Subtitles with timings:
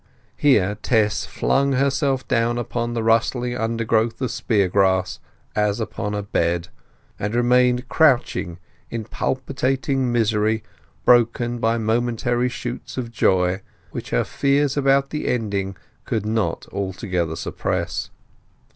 [0.35, 5.19] Here Tess flung herself down upon the rustling undergrowth of spear grass,
[5.55, 6.69] as upon a bed,
[7.19, 8.57] and remained crouching
[8.89, 10.63] in palpitating misery
[11.05, 13.61] broken by momentary shoots of joy,
[13.91, 18.09] which her fears about the ending could not altogether suppress.